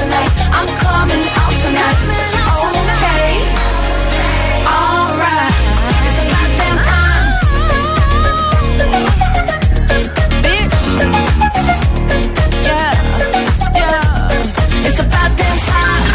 [0.00, 0.40] tonight.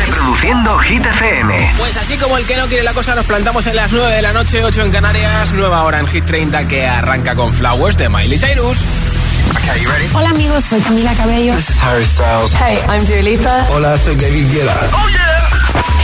[0.05, 1.71] Reproduciendo Hit FM.
[1.77, 4.21] Pues así como el que no quiere la cosa, nos plantamos en las 9 de
[4.21, 8.09] la noche, 8 en Canarias, nueva hora en Hit 30 que arranca con Flowers de
[8.09, 8.79] Miley Cyrus.
[10.13, 11.53] Hola amigos, soy Camila Cabello.
[11.55, 12.53] This is Harry Styles.
[12.53, 13.65] Hey, I'm Dua Lipa.
[13.71, 14.89] Hola, soy David Guetta.
[14.93, 15.25] Oh yeah.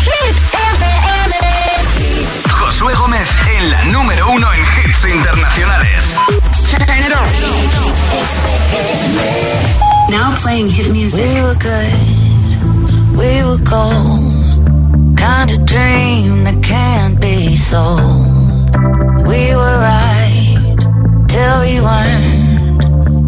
[0.04, 1.34] Hit FM.
[2.50, 6.04] Josué Gómez en la número uno en hits internacionales.
[6.70, 7.28] Turn it on.
[10.10, 11.26] Now playing hit music.
[11.26, 11.94] We were good.
[13.18, 15.18] We were gold.
[15.18, 18.26] Kind of dream that can't be sold.
[19.28, 20.58] We were right
[21.28, 22.31] till we weren't.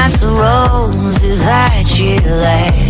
[0.00, 2.89] finds the roses that you lack.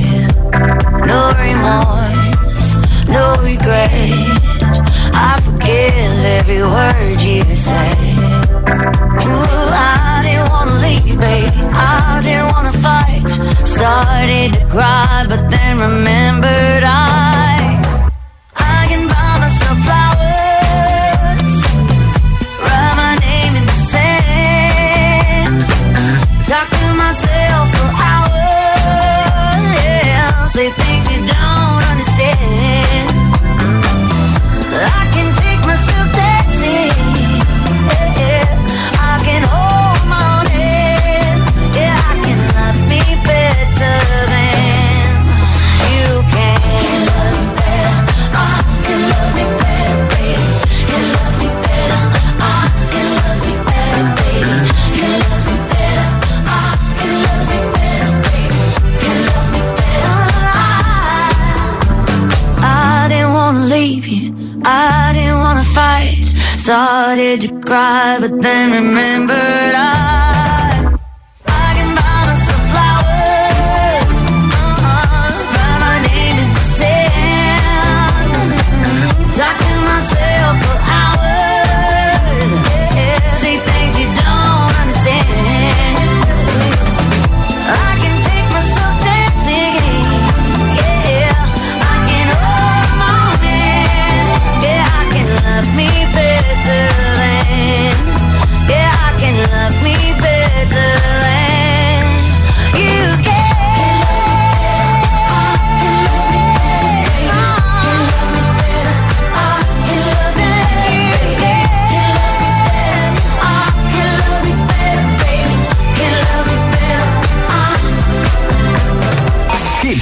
[68.40, 69.09] Then remember.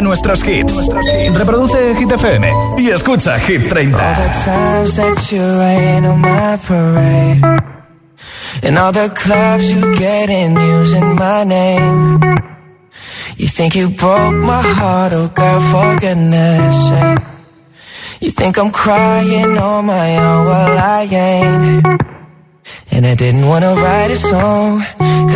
[0.00, 0.74] Nuestros hits.
[1.34, 3.94] Reproduce Hit FM y escucha Hit 30.
[3.94, 5.32] All the times that
[13.38, 16.74] you think you broke my heart, oh girl, for goodness
[18.20, 21.86] You think I'm crying on my own, I ain't.
[22.92, 24.82] And I didn't wanna write a song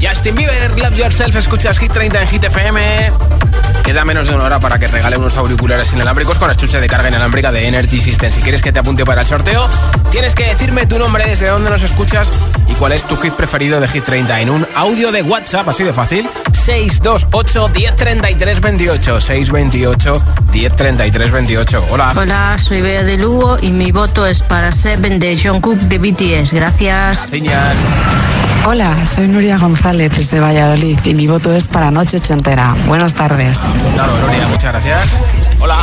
[0.00, 3.47] Justin Bieber, Love Yourself, escuchas Hit 30 en Hit FM.
[3.88, 7.08] Queda menos de una hora para que regale unos auriculares inalámbricos con estuche de carga
[7.08, 8.30] inalámbrica de Energy System.
[8.30, 9.66] Si quieres que te apunte para el sorteo,
[10.10, 12.30] tienes que decirme tu nombre, desde dónde nos escuchas
[12.66, 15.84] y cuál es tu hit preferido de Hit 30 en un audio de WhatsApp, así
[15.84, 16.28] de fácil.
[16.52, 21.86] 628 1033 28 628 1033 28.
[21.88, 22.12] Hola.
[22.14, 25.96] Hola, soy Bea de Lugo y mi voto es para Seven de John Cook de
[25.96, 26.52] BTS.
[26.52, 27.30] Gracias.
[27.30, 27.78] Ciñas.
[28.66, 32.74] Hola, soy Nuria González desde Valladolid y mi voto es para Noche Ochentera.
[32.86, 33.60] Buenas tardes.
[33.94, 35.16] Claro, Nuria, muchas gracias.
[35.60, 35.76] Hola.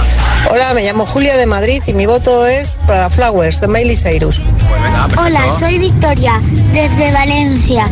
[0.51, 4.41] Hola, me llamo Julia de Madrid y mi voto es para Flowers de Miley Cyrus.
[4.67, 5.07] Pues venga.
[5.17, 6.39] Hola, soy Victoria
[6.71, 7.89] desde Valencia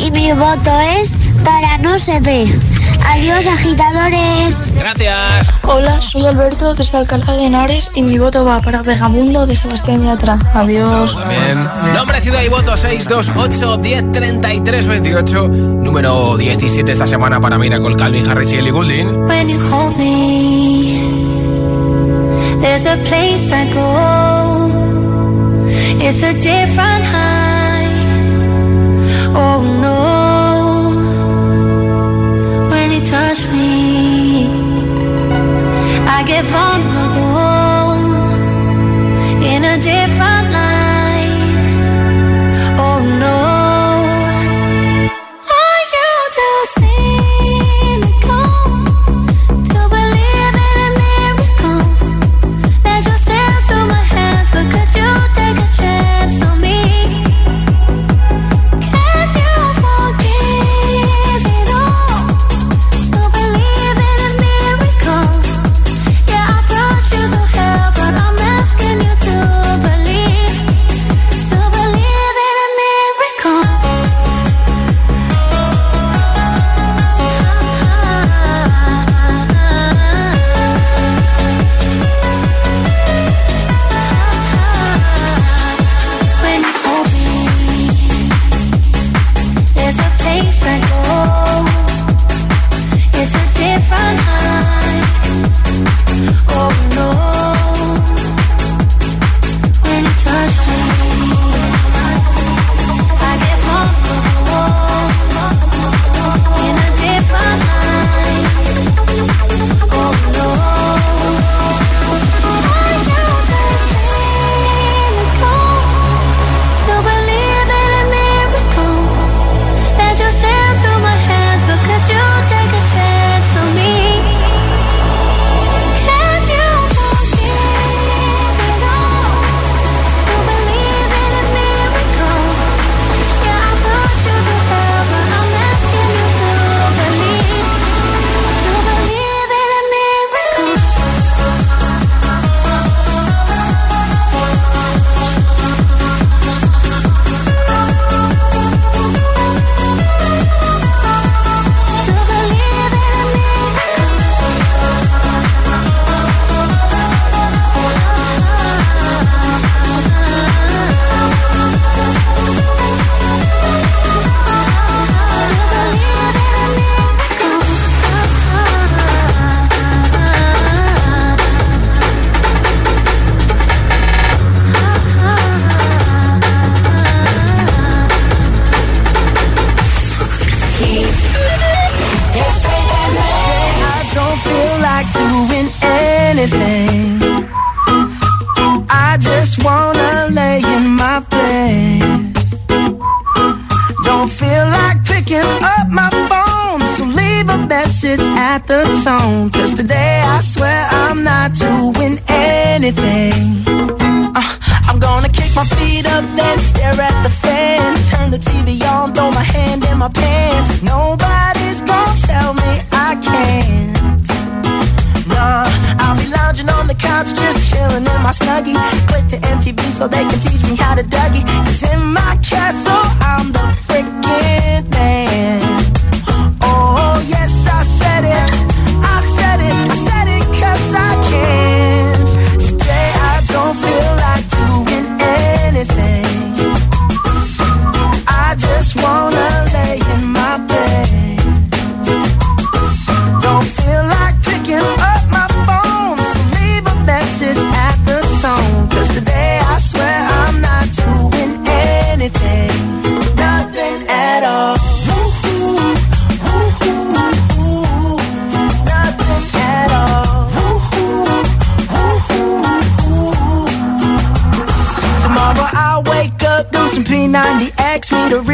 [0.00, 2.46] y mi voto es para No se ve.
[3.08, 4.74] Adiós, agitadores.
[4.76, 5.58] Gracias.
[5.62, 10.04] Hola, soy Alberto desde Alcalá de Henares y mi voto va para Vegamundo de Sebastián
[10.04, 10.36] Yatra.
[10.54, 11.16] Adiós.
[11.28, 11.94] Bien.
[11.94, 15.48] Nombre, ciudad y voto 628 1033 28.
[15.48, 19.26] Número 17 esta semana para Miracle Calvin Harris y Ellie Goulding.
[19.26, 21.00] When you hold me,
[22.60, 24.66] there's a place I go.
[26.00, 27.25] It's a different high.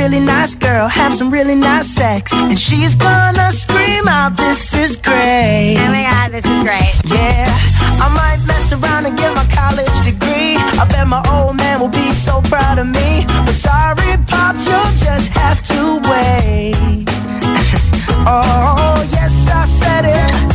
[0.03, 4.97] really nice girl, have some really nice sex, and she's gonna scream out, "This is
[4.97, 6.95] great!" Oh my god, this is great!
[7.05, 7.47] Yeah,
[8.05, 10.57] I might mess around and get my college degree.
[10.81, 13.11] I bet my old man will be so proud of me.
[13.47, 15.81] But sorry, pops, you'll just have to
[16.11, 17.05] wait.
[18.27, 20.52] oh yes, I said it.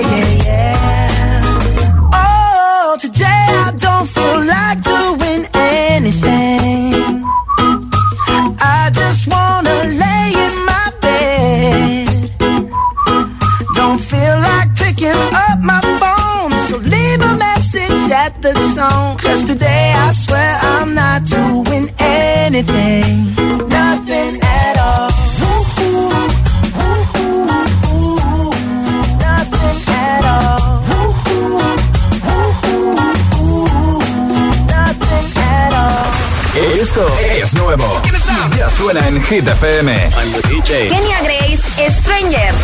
[0.00, 2.10] yeah, yeah, yeah.
[2.12, 7.24] Oh, today I don't feel like doing anything.
[8.60, 12.08] I just wanna lay in my bed.
[13.74, 19.16] Don't feel like picking up my phone, so leave a message at the tone.
[19.18, 23.45] Cause today I swear I'm not doing anything.
[38.56, 40.10] Ya suena en Hit FM.
[40.88, 42.60] Kenya Grace, Strangers.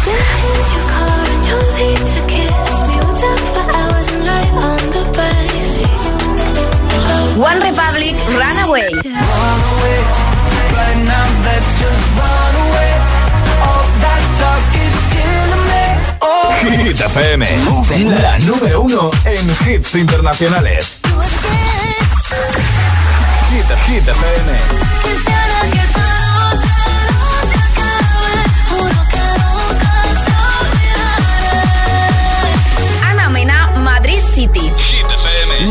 [7.37, 8.93] One Republic, Runaway.
[16.63, 17.47] Hit FM,
[18.23, 20.99] la número uno en hits internacionales.
[23.51, 24.92] Hit, Hit FM.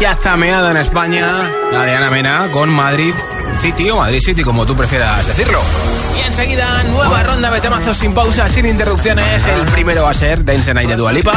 [0.00, 3.14] Shazameada en España, la de Ana Mena con Madrid
[3.60, 5.60] City o Madrid City, como tú prefieras decirlo.
[6.16, 9.46] Y enseguida, nueva ronda de temazos sin pausa, sin interrupciones.
[9.46, 11.32] El primero va a ser Dance Night de Dualipa.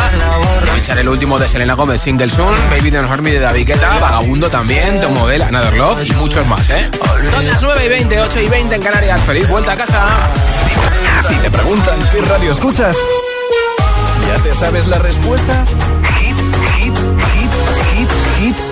[0.66, 3.98] Escuchar el último de Selena Gomez, Single Soon, Baby Don't Hurt Me de David Guetta,
[4.00, 6.90] Vagabundo también, Tom Model, Another Love y muchos más, ¿eh?
[7.30, 9.22] Son las 9 y 20, 8 y 20 en Canarias.
[9.24, 10.06] Feliz vuelta a casa.
[11.28, 12.98] Si te preguntan qué radio escuchas,
[14.28, 15.66] ¿ya te sabes la respuesta?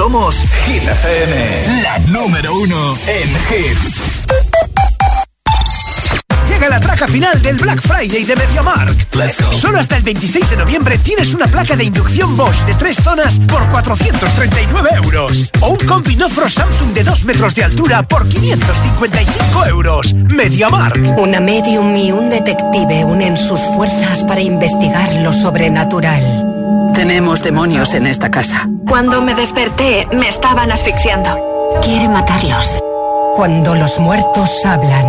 [0.00, 0.34] Somos
[0.64, 4.00] Hit FM, la número uno en hits.
[6.48, 9.52] Llega la traca final del Black Friday de MediaMark.
[9.52, 13.38] Solo hasta el 26 de noviembre tienes una placa de inducción Bosch de tres zonas
[13.40, 15.50] por 439 euros.
[15.60, 20.14] O un combinofro Samsung de 2 metros de altura por 555 euros.
[20.14, 21.18] MediaMark.
[21.18, 26.92] Una medium y un detective unen sus fuerzas para investigar lo sobrenatural.
[26.94, 28.69] Tenemos demonios en esta casa.
[28.86, 31.28] Cuando me desperté, me estaban asfixiando.
[31.82, 32.80] Quiere matarlos.
[33.36, 35.06] Cuando los muertos hablan.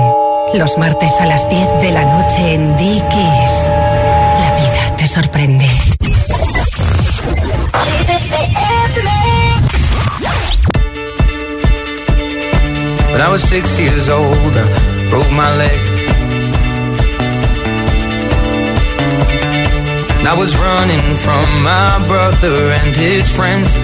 [0.53, 3.69] Los martes a las 10 de la noche en Dickies.
[4.39, 5.69] La vida te sorprende.
[13.11, 15.90] When I was six years old, I broke my leg.
[20.23, 23.75] I was running from my brother and his friends.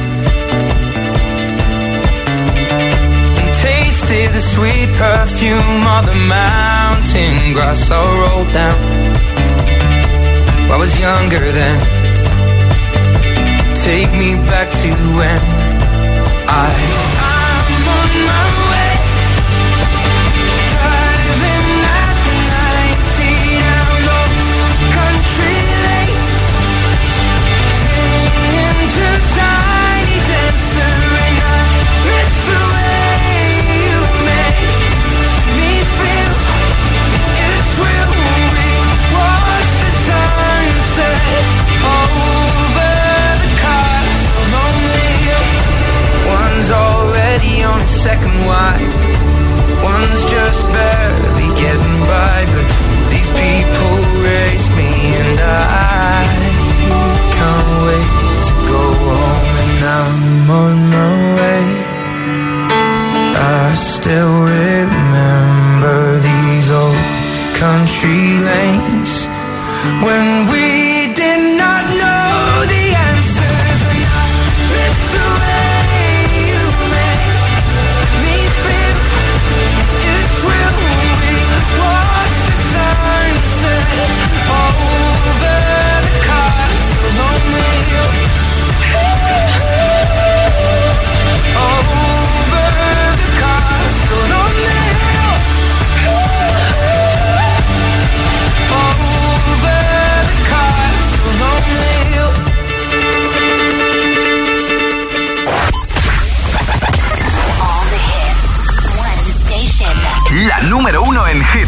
[3.40, 8.80] And tasted the sweet perfume of the mountain grass I rolled down.
[10.72, 11.80] I was younger then.
[13.84, 15.42] Take me back to when
[16.48, 17.07] I.
[48.08, 48.98] second wife.
[49.84, 52.68] One's just barely getting by, but
[53.12, 53.96] these people
[54.28, 54.92] race me
[55.24, 56.24] and I
[57.36, 58.12] can't wait
[58.48, 61.66] to go home and I'm on my way.
[63.60, 67.04] I still remember these old
[67.64, 69.14] country lanes
[70.06, 70.57] when we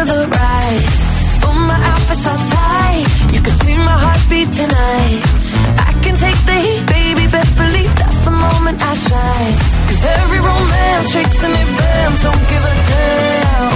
[0.00, 0.84] for the ride.
[1.46, 3.06] Oh, my outfit's all tight.
[3.34, 5.20] You can see my heartbeat tonight.
[5.88, 7.24] I can take the heat, baby.
[7.34, 9.54] Best believe that's the moment I shine.
[9.88, 12.20] Cause every romance shakes and it bends.
[12.26, 13.72] Don't give a damn.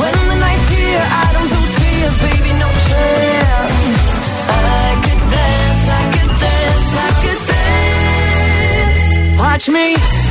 [0.00, 2.50] When the night's here, I don't do tears, baby.
[2.64, 4.06] No chance.
[4.50, 9.38] I could dance, I could dance, I could dance.
[9.42, 10.21] Watch me.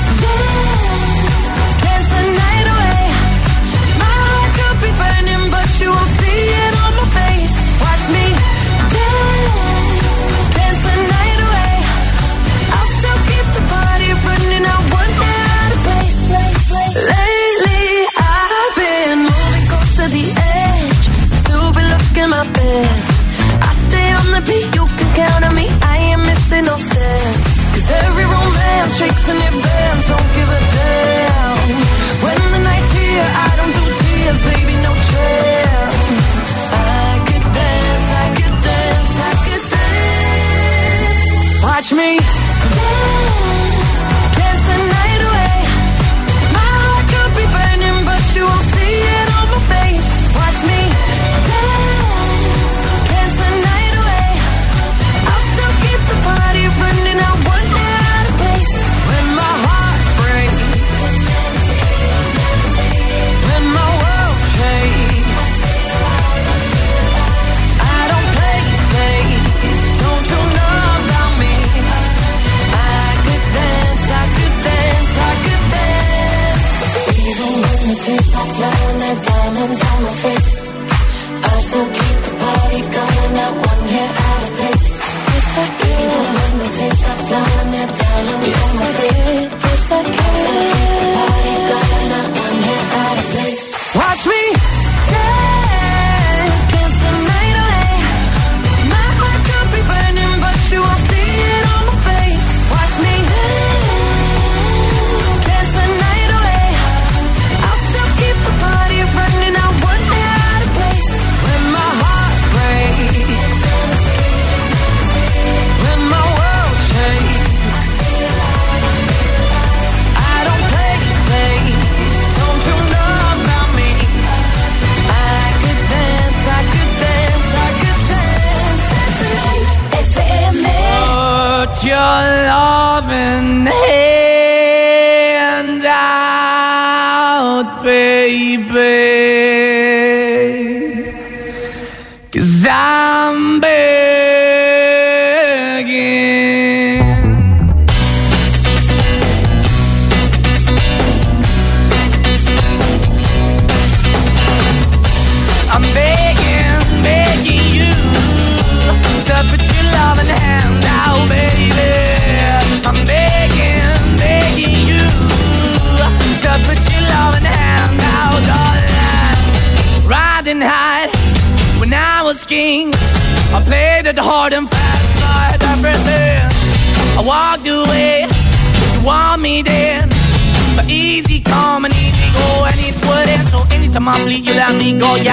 [24.41, 25.67] On the you can count on me.
[25.81, 27.65] I ain't missing no steps.
[27.73, 31.40] Cause every romance shakes and it bends, don't give a damn.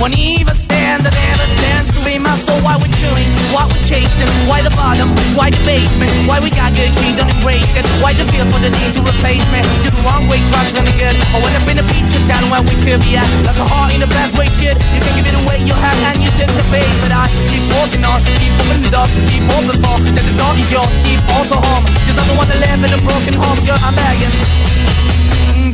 [0.00, 2.58] Won't even stand, that never stands to be my soul.
[2.66, 6.74] Why we're chilling, why we're chasing, why the bottom, why the basement, why we got
[6.74, 7.86] good, she don't embrace it.
[8.02, 9.62] Why the feel for the need to replace me?
[9.86, 11.16] You're the wrong way, trying to good.
[11.30, 13.26] I went up in a feature town where we could be at.
[13.46, 14.76] Like a heart in the best way, shit.
[14.92, 16.90] You can give it away, you have, and you take the bait.
[17.00, 20.52] But I keep walking on, keep moving the door, keep open for that the door
[20.58, 21.84] is yours, keep also home.
[22.04, 24.32] Cause I'm the one that live in a broken home, girl, I'm begging.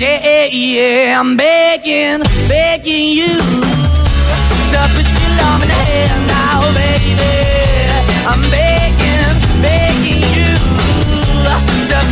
[0.00, 3.79] Yeah, yeah, I'm begging, begging you
[6.26, 7.36] now, baby.
[8.30, 10.50] I'm begging, begging you
[11.70, 12.04] put your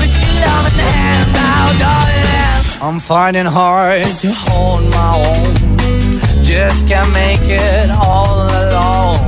[1.79, 2.83] darling.
[2.83, 5.55] I'm finding hard to hold my own.
[6.42, 9.18] Just can't make it all alone.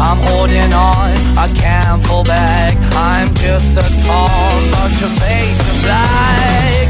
[0.00, 2.74] I'm holding on, I can't fall back.
[2.94, 6.88] I'm just a call, but your face is black.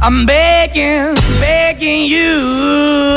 [0.00, 3.16] I'm begging, begging you.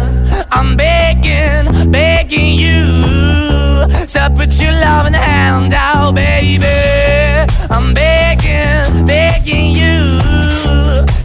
[0.51, 3.31] I'm begging, begging you
[4.35, 6.65] put your loving hand out, baby.
[7.69, 10.21] I'm begging, begging you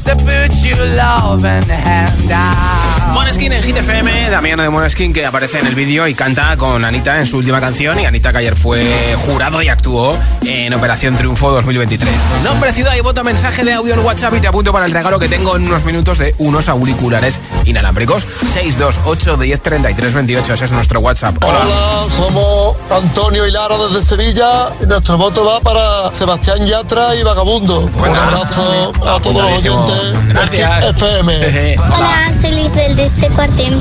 [0.04, 2.86] to put your loving hand out.
[3.14, 6.84] Moneskin en Hit FM, Damiano de Moneskin que aparece en el vídeo y canta con
[6.84, 8.84] Anita en su última canción y Anita que ayer fue
[9.24, 12.08] jurado y actuó en Operación Triunfo 2023.
[12.44, 15.18] Nombre, ciudad y voto, mensaje de audio en WhatsApp y te apunto para el regalo
[15.18, 18.26] que tengo en unos minutos de unos auriculares inalámbricos.
[18.52, 21.36] 628 10 33 28, ese es nuestro WhatsApp.
[21.42, 21.60] Hola.
[21.60, 27.22] Hola, somos Antonio y Lara desde Sevilla y nuestro voto va para Sebastián Yatra y
[27.22, 27.80] Vagabundo.
[27.80, 30.84] Un abrazo a todos los oyentes Gracias.
[30.96, 31.76] FM.
[31.78, 33.74] Hola, soy Lisbel de este cuartel.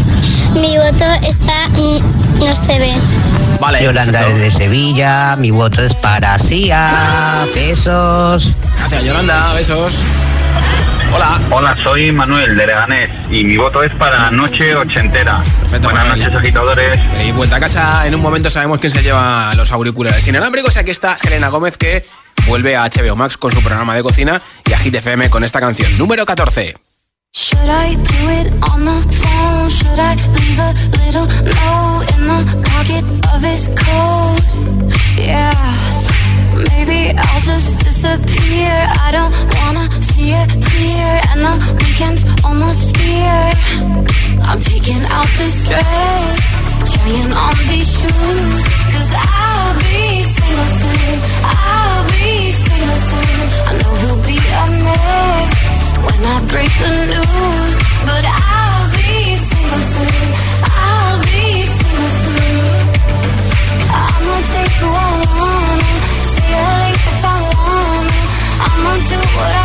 [0.54, 1.68] Mi voto está.
[1.70, 2.94] mm, no se ve.
[3.60, 4.40] Vale, Yolanda perfecto.
[4.40, 7.48] desde Sevilla, mi voto es para Sia.
[7.54, 8.56] Besos.
[8.80, 9.54] Gracias, Yolanda.
[9.54, 9.94] Besos.
[11.14, 11.40] Hola.
[11.50, 15.44] Hola, soy Manuel de Leganés y mi voto es para Noche Ochentera.
[15.62, 16.20] Perfecto, Buenas Manuel.
[16.24, 17.00] noches, agitadores.
[17.26, 20.76] Y vuelta a casa, en un momento sabemos quién se lleva los auriculares inalámbricos.
[20.76, 22.06] Y aquí está Selena Gómez que
[22.48, 25.60] vuelve a HBO Max con su programa de cocina y a Hit FM con esta
[25.60, 26.76] canción, número 14.
[27.34, 29.70] Should I do it on the phone?
[29.70, 30.74] Should I leave a
[31.06, 34.42] little note in the pocket of his coat?
[35.18, 35.54] Yeah,
[36.56, 38.72] maybe I'll just disappear.
[39.06, 39.90] I don't wanna
[40.34, 43.52] a tear, and the weekend's almost here.
[44.42, 46.42] I'm picking out this dress,
[46.94, 48.62] trying on these shoes,
[48.94, 51.18] cause I'll be single soon.
[51.44, 53.46] I'll be single soon.
[53.70, 55.54] I know he'll be a mess
[56.06, 57.74] when I break the news,
[58.08, 60.28] but I'll be single soon.
[60.64, 61.44] I'll be
[61.76, 62.66] single soon.
[64.02, 65.94] I'ma take who I wanna,
[66.30, 68.20] stay late if I wanna.
[68.68, 69.65] I'ma do what I.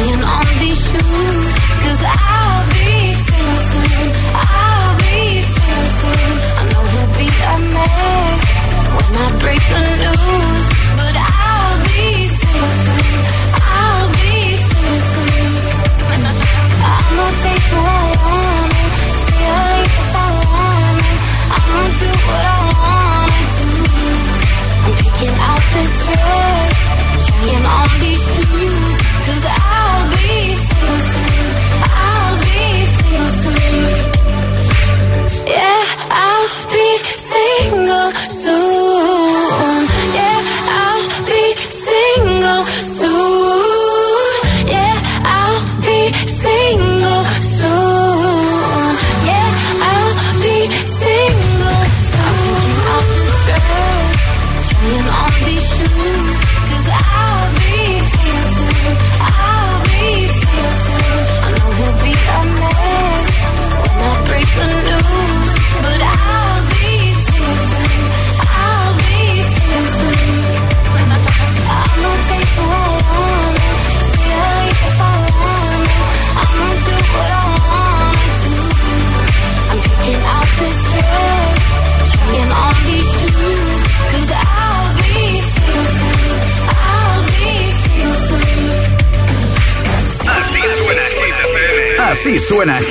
[0.00, 1.48] on these shoes.
[1.84, 4.06] Cause I'll be single soon.
[4.34, 6.32] I'll be single soon.
[6.58, 8.42] I know he'll be a mess
[8.94, 10.89] when I break the news.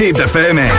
[0.10, 0.79] Hit FM.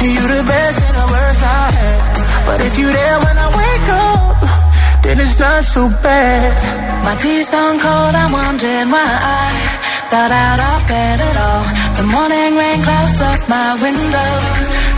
[0.00, 2.00] You the best and the worst I had.
[2.48, 4.40] But if you're there when I wake up,
[5.04, 6.56] then it's not so bad.
[7.04, 9.44] My tea's done cold, I'm wondering why I
[10.08, 11.64] got out of bed at all.
[12.00, 14.30] The morning rain clouds up my window,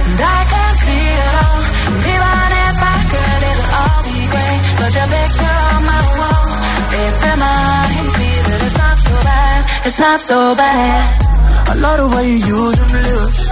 [0.06, 1.60] and I can't see it all.
[1.90, 4.60] And even if I could, it'll all be great.
[4.78, 6.46] Put your picture on my wall.
[7.02, 9.60] It reminds me that it's not so bad.
[9.82, 11.04] It's not so bad.
[11.70, 13.51] I love the way you use them lips.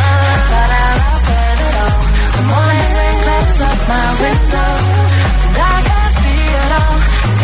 [5.61, 6.43] I can't see
[6.79, 6.97] all.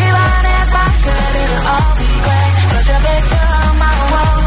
[0.05, 0.69] Even if
[1.05, 2.53] could, all be great.
[2.71, 4.39] Put your picture on my wall.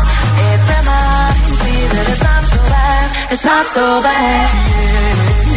[0.48, 3.06] It reminds me that it's not so bad.
[3.32, 5.49] It's not so bad.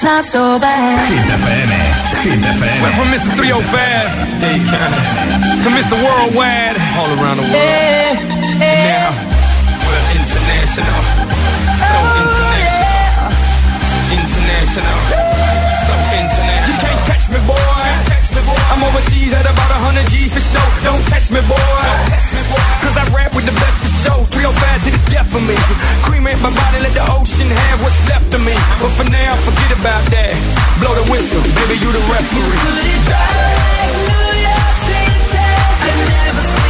[0.00, 0.96] It's not so bad.
[1.12, 1.92] Hit FM, eh?
[2.24, 2.80] Hit FM.
[2.80, 3.36] Went from Mr.
[3.36, 3.60] 305
[5.60, 5.92] to Mr.
[6.00, 8.16] Worldwide, all around the world.
[8.64, 9.12] Now,
[9.84, 11.00] we're international.
[11.84, 13.28] So oh, international.
[14.08, 14.96] International.
[15.84, 16.64] So international.
[16.64, 17.60] You can't catch me, boy.
[18.72, 20.64] I'm overseas at about 100 G for show.
[20.80, 22.79] Don't test me, boy.
[22.90, 24.18] Cause I rap with the best for show.
[24.34, 25.54] 305 to the death of me.
[26.02, 28.50] Cremate my body, let the ocean have what's left of me.
[28.82, 30.34] But for now, forget about that.
[30.82, 32.90] Blow the whistle, baby, you the referee.
[36.34, 36.69] I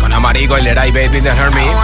[0.00, 1.75] Con Amarigo y Leray Baby de Hermie.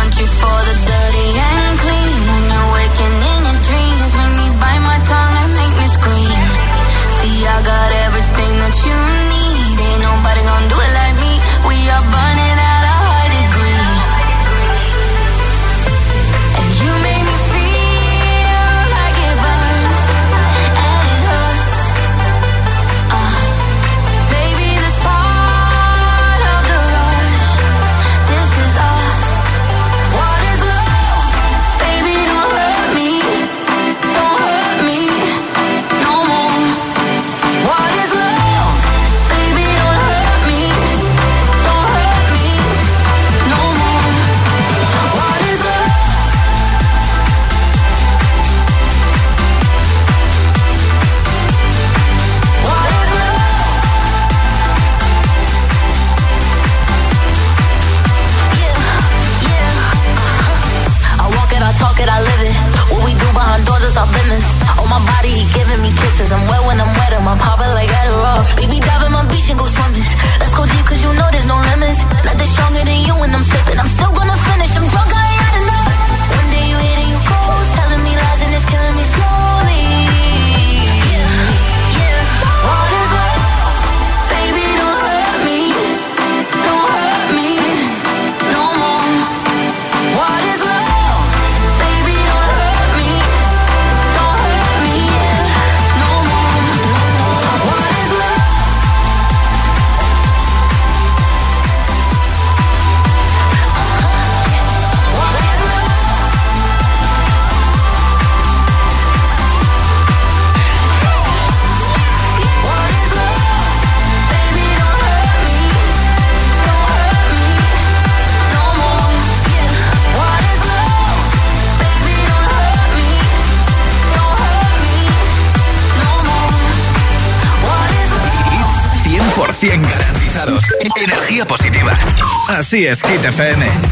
[132.73, 133.92] Así es, Hit FM.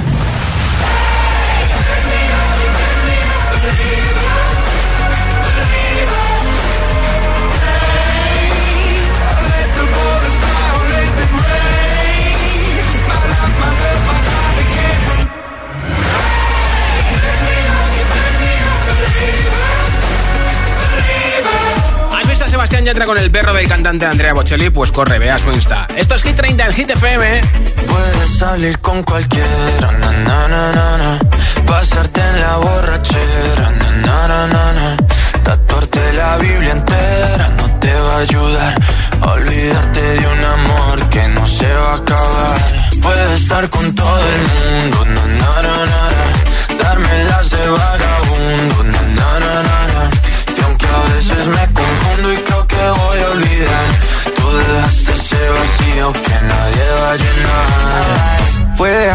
[22.61, 24.69] ¿Has visto a Sebastián Yatra con el perro del cantante Andrea Bocelli?
[24.69, 25.87] Pues corre, ve a su Insta.
[25.95, 27.41] Esto es Hit 30 en Hit FM.
[27.87, 31.19] Puedes salir con cualquiera, na, na, na,
[31.65, 33.71] pasarte en la borrachera,
[34.05, 34.97] na,
[35.43, 38.81] tatuarte la Biblia entera no te va a ayudar
[39.21, 42.57] olvidarte de un amor que no se va a acabar.
[43.01, 44.90] Puedes estar con todo el mundo,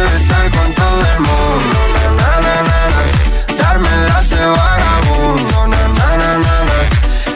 [0.00, 1.78] Puedes estar con todo el mundo,
[2.16, 3.02] na, na, na, na.
[4.56, 6.78] Vagabundo, na, na, na, na, na.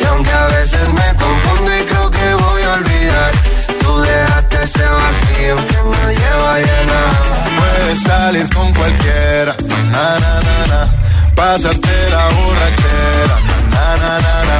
[0.00, 3.32] Y aunque a veces me confundo y creo que voy a olvidar,
[3.82, 7.10] tú dejaste ese vacío que nadie va a llenar.
[7.58, 9.54] Puedes salir con cualquiera,
[9.92, 10.88] na, na, na, na.
[11.34, 13.36] Pasarte la borrachera,
[13.74, 14.58] na, na, na, na.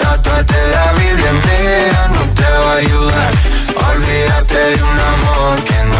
[0.00, 3.32] Tatuarte la Biblia entera no te va a ayudar.
[3.92, 5.91] Olvídate de un amor que no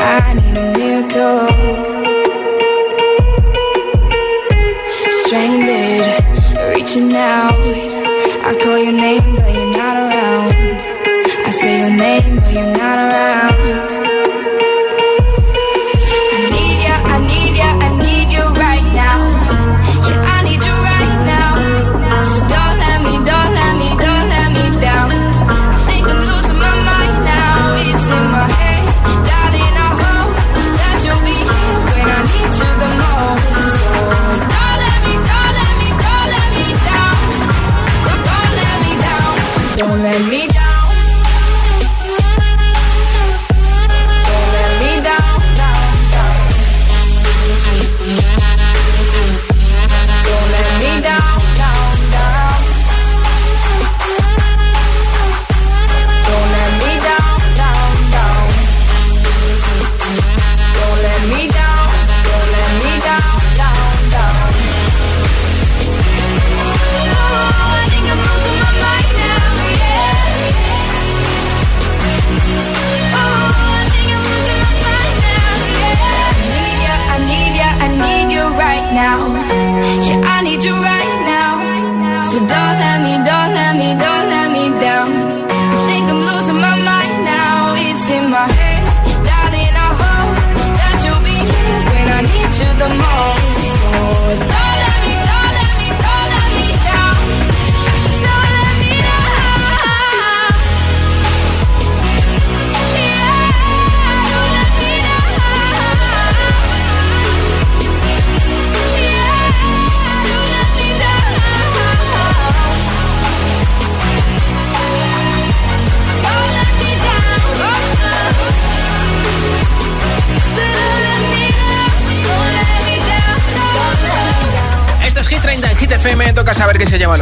[0.00, 0.39] I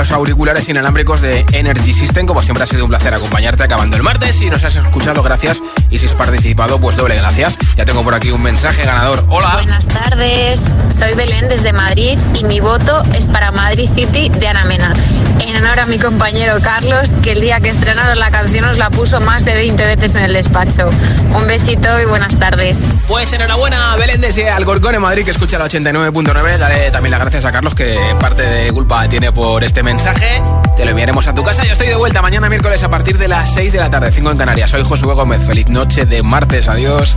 [0.08, 2.24] llevan los auriculares inalámbricos de Energy System.
[2.24, 4.34] Como siempre ha sido un placer acompañarte acabando el martes.
[4.36, 5.60] Si nos has escuchado, gracias.
[5.90, 7.58] Y si has participado, pues doble gracias.
[7.76, 9.22] Ya tengo por aquí un mensaje ganador.
[9.28, 9.50] Hola.
[9.54, 10.64] Buenas tardes.
[10.88, 14.94] Soy Belén desde Madrid y mi voto es para Madrid City de Ana Mena.
[15.40, 18.90] En honor a mi compañero Carlos, que el día que estrenaron la canción os la
[18.90, 20.88] puso más de 20 veces en el despacho.
[21.34, 22.80] Un besito y buenas tardes.
[23.06, 26.56] Pues enhorabuena, Belén desde Alcorcón en Madrid, que escucha la 89.9.
[26.56, 30.37] Daré también las gracias a Carlos, que parte de culpa tiene por este mensaje.
[30.76, 31.64] Te lo enviaremos a tu casa.
[31.64, 34.30] Yo estoy de vuelta mañana miércoles a partir de las 6 de la tarde, 5
[34.30, 34.70] en Canarias.
[34.70, 35.44] Soy Josué Gómez.
[35.44, 36.68] Feliz noche de martes.
[36.68, 37.16] Adiós.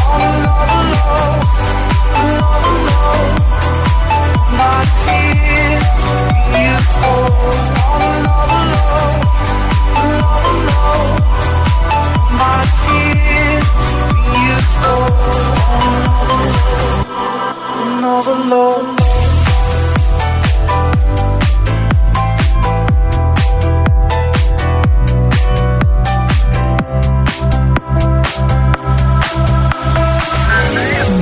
[18.11, 18.95] love.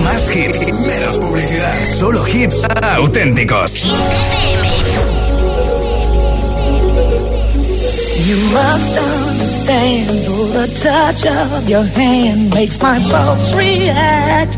[0.04, 1.86] Más hits, menos publicidad.
[2.00, 2.58] Solo hits
[2.98, 3.86] auténticos.
[8.26, 10.08] You must understand,
[10.54, 14.58] the touch of your hand makes my pulse react.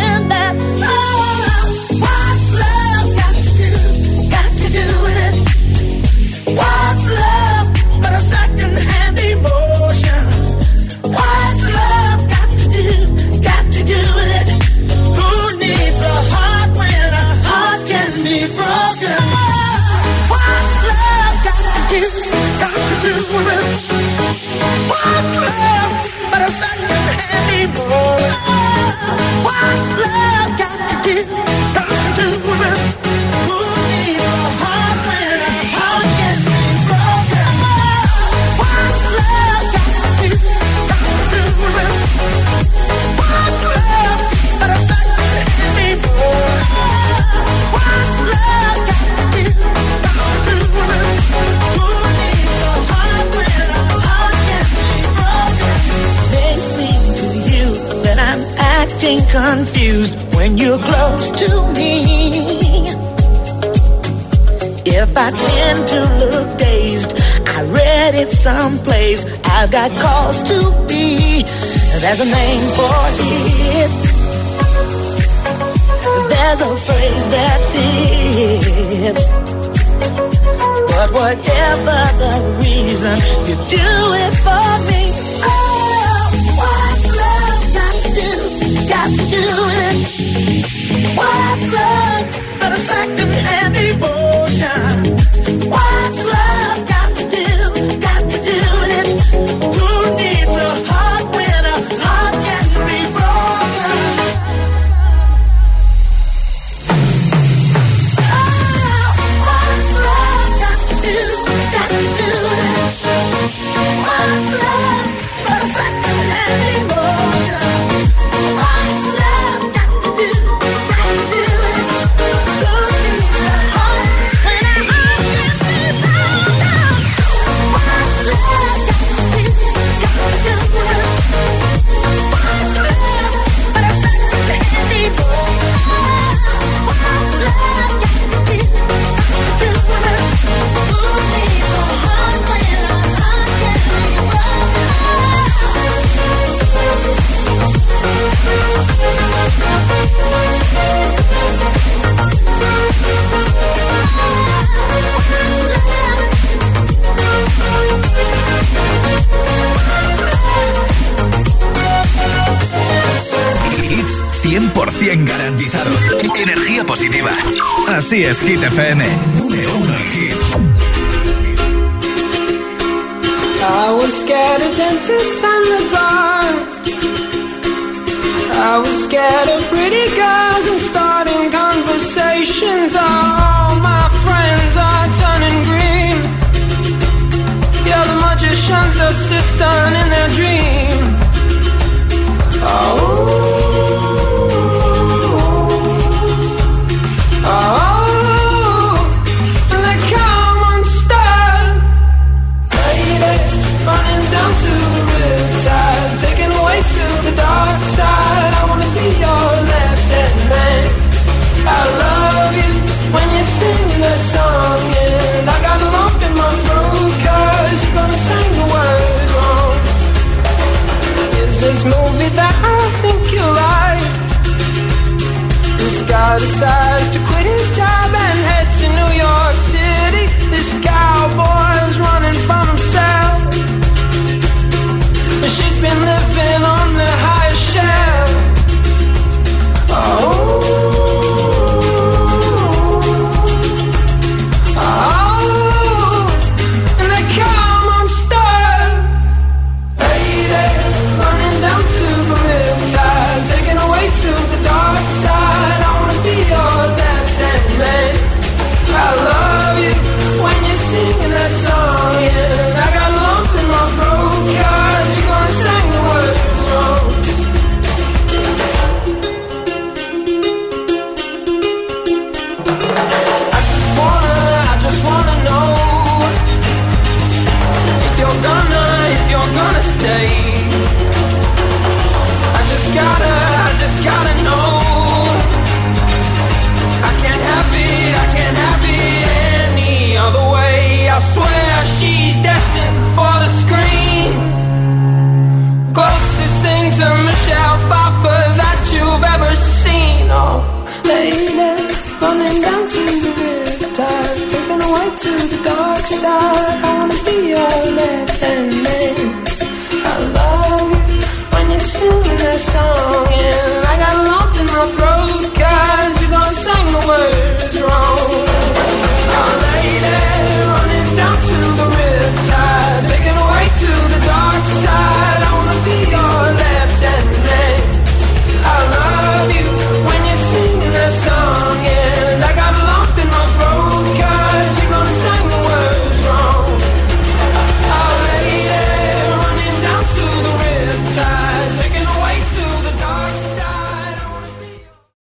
[168.61, 169.10] Hit FM.